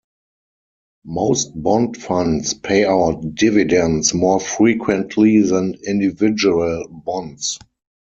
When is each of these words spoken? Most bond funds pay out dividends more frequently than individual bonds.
Most 1.05 1.51
bond 1.61 1.95
funds 1.95 2.55
pay 2.55 2.85
out 2.85 3.35
dividends 3.35 4.15
more 4.15 4.39
frequently 4.39 5.43
than 5.43 5.75
individual 5.85 6.87
bonds. 6.89 7.59